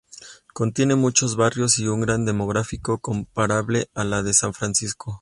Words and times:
Contiene 0.51 0.95
muchos 0.95 1.35
barrios 1.35 1.77
y 1.77 1.85
un 1.87 2.01
gran 2.01 2.25
demográfico 2.25 2.97
comparable 2.97 3.91
a 3.93 4.03
la 4.03 4.23
de 4.23 4.33
San 4.33 4.51
Francisco. 4.51 5.09